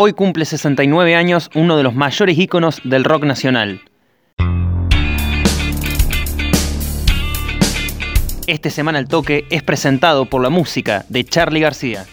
[0.00, 3.80] Hoy cumple 69 años uno de los mayores íconos del rock nacional.
[8.46, 12.06] Este Semana al Toque es presentado por la música de Charlie García.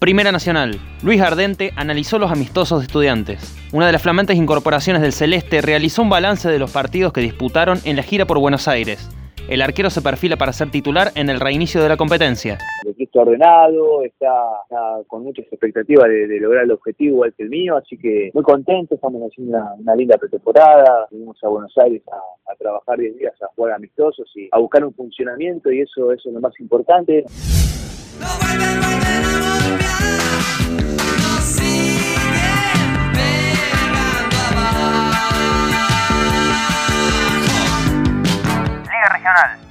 [0.00, 0.80] Primera Nacional.
[1.04, 3.54] Luis Ardente analizó los amistosos de estudiantes.
[3.70, 7.78] Una de las flamantes incorporaciones del Celeste realizó un balance de los partidos que disputaron
[7.84, 9.08] en la gira por Buenos Aires.
[9.48, 12.58] El arquero se perfila para ser titular en el reinicio de la competencia.
[12.84, 14.32] El equipo está ordenado, está,
[15.08, 18.94] con muchas expectativas de, lograr el objetivo igual que el mío, así que muy contento,
[18.94, 23.74] estamos haciendo una, linda pretemporada, venimos a Buenos Aires a, trabajar 10 días, a jugar
[23.74, 27.24] amistosos y a buscar un funcionamiento y eso, eso es lo más importante.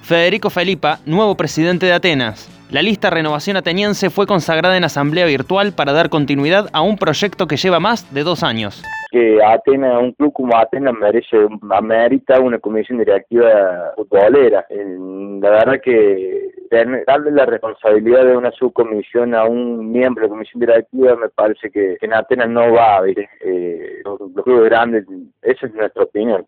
[0.02, 2.50] Federico Felipa, nuevo presidente de Atenas.
[2.72, 7.46] La lista Renovación Ateniense fue consagrada en asamblea virtual para dar continuidad a un proyecto
[7.46, 8.82] que lleva más de dos años.
[9.12, 11.38] Que Atenas, un club como Atenas merece,
[11.70, 14.66] amerita una comisión directiva futbolera.
[14.70, 20.62] La verdad que darle la responsabilidad de una subcomisión a un miembro de la comisión
[20.62, 25.06] directiva me parece que, en Atenas no va, eh, los clubes grandes,
[25.42, 26.46] esa es nuestra opinión.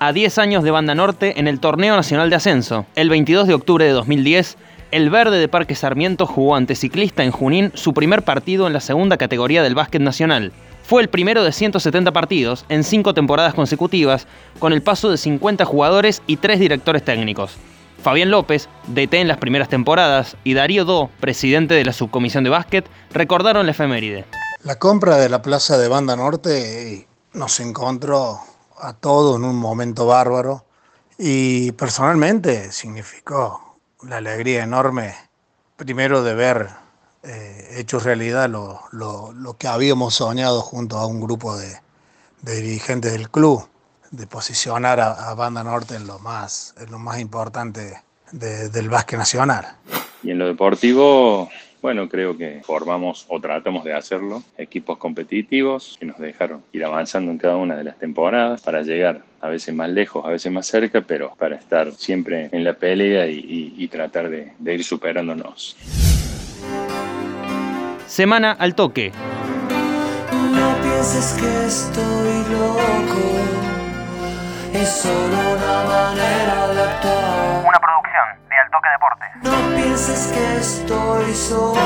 [0.00, 2.86] A 10 años de Banda Norte en el Torneo Nacional de Ascenso.
[2.96, 4.56] El 22 de octubre de 2010,
[4.92, 8.80] el Verde de Parque Sarmiento jugó ante Ciclista en Junín su primer partido en la
[8.80, 10.52] segunda categoría del básquet nacional.
[10.84, 14.26] Fue el primero de 170 partidos en cinco temporadas consecutivas,
[14.58, 17.52] con el paso de 50 jugadores y tres directores técnicos.
[18.02, 22.50] Fabián López, DT en las primeras temporadas, y Darío Do, presidente de la subcomisión de
[22.50, 24.24] básquet, recordaron la efeméride.
[24.64, 28.40] La compra de la plaza de Banda Norte nos encontró
[28.80, 30.64] a todo en un momento bárbaro
[31.18, 35.14] y personalmente significó la alegría enorme,
[35.76, 36.70] primero de ver
[37.22, 41.78] eh, hecho realidad lo, que habíamos soñado junto a un grupo de,
[42.40, 43.68] dirigentes del club,
[44.10, 48.02] de posicionar a, Banda Norte en lo más, en lo más importante
[48.32, 49.76] del básquet nacional.
[50.22, 51.48] Y en lo deportivo,
[51.82, 57.30] bueno, creo que formamos o tratamos de hacerlo equipos competitivos que nos dejaron ir avanzando
[57.30, 60.66] en cada una de las temporadas para llegar a veces más lejos, a veces más
[60.66, 65.76] cerca, pero para estar siempre en la pelea y, tratar de, de ir superándonos.
[68.06, 69.12] Semana al toque.
[70.52, 73.22] No pienses que estoy loco,
[74.74, 75.89] es solo una
[80.02, 81.76] Pienses que estoy solo,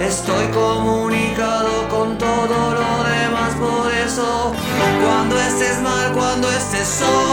[0.00, 4.52] estoy comunicado con todo lo demás, por eso
[5.04, 7.25] cuando estés mal, cuando estés solo.